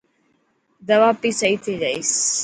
دوا 0.89 1.09
پي 1.21 1.29
سهي 1.39 1.55
ٿي 1.63 1.73
جائيس. 1.81 2.11